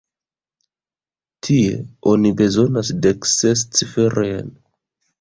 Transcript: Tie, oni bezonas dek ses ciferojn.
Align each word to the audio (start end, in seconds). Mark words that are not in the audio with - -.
Tie, 1.49 1.77
oni 2.13 2.33
bezonas 2.41 2.93
dek 3.07 3.31
ses 3.37 3.67
ciferojn. 3.77 4.55